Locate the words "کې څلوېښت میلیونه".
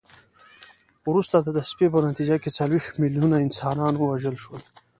2.43-3.35